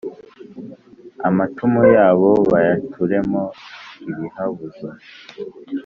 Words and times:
amacumu 1.27 1.81
yabo 1.95 2.29
bayacuremo 2.51 3.41
ibihabuzo. 4.11 4.87